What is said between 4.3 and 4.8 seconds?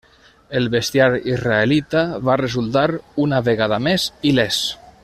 il·lès.